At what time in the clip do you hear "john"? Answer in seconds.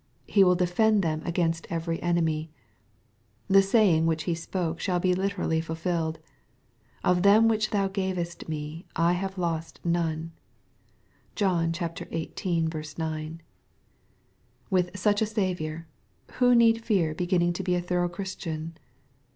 11.35-11.71